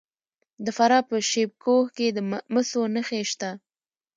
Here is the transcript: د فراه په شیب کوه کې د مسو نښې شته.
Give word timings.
د 0.65 0.67
فراه 0.77 1.03
په 1.09 1.15
شیب 1.29 1.51
کوه 1.63 1.85
کې 1.95 2.07
د 2.11 2.17
مسو 2.53 2.81
نښې 2.93 3.21
شته. 3.31 3.49